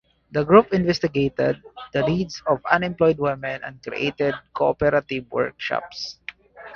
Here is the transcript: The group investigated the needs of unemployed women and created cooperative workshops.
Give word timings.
The 0.31 0.43
group 0.43 0.73
investigated 0.73 1.61
the 1.93 2.01
needs 2.01 2.41
of 2.47 2.65
unemployed 2.65 3.19
women 3.19 3.61
and 3.63 3.79
created 3.83 4.33
cooperative 4.51 5.31
workshops. 5.31 6.17